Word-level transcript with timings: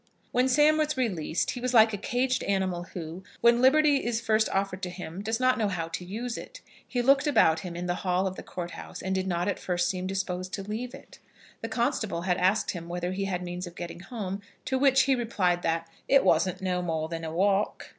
When 0.31 0.49
Sam 0.49 0.77
was 0.79 0.97
released, 0.97 1.51
he 1.51 1.59
was 1.61 1.75
like 1.75 1.93
a 1.93 1.97
caged 1.99 2.41
animal 2.45 2.85
who, 2.95 3.21
when 3.39 3.61
liberty 3.61 3.97
is 4.03 4.19
first 4.19 4.49
offered 4.49 4.81
to 4.81 4.89
him, 4.89 5.21
does 5.21 5.39
not 5.39 5.59
know 5.59 5.67
how 5.67 5.89
to 5.89 6.03
use 6.03 6.39
it. 6.39 6.61
He 6.87 7.03
looked 7.03 7.27
about 7.27 7.59
him 7.59 7.75
in 7.75 7.85
the 7.85 7.93
hall 8.01 8.25
of 8.25 8.35
the 8.35 8.41
Court 8.41 8.71
House, 8.71 9.03
and 9.03 9.13
did 9.13 9.27
not 9.27 9.47
at 9.47 9.59
first 9.59 9.87
seem 9.87 10.07
disposed 10.07 10.53
to 10.53 10.63
leave 10.63 10.95
it. 10.95 11.19
The 11.61 11.69
constable 11.69 12.23
had 12.23 12.37
asked 12.37 12.71
him 12.71 12.89
whether 12.89 13.11
he 13.11 13.25
had 13.25 13.43
means 13.43 13.67
of 13.67 13.75
getting 13.75 13.99
home, 13.99 14.41
to 14.65 14.79
which 14.79 15.03
he 15.03 15.13
replied, 15.13 15.61
that 15.61 15.87
"it 16.07 16.25
wasn't 16.25 16.63
no 16.63 16.81
more 16.81 17.07
than 17.07 17.23
a 17.23 17.31
walk." 17.31 17.89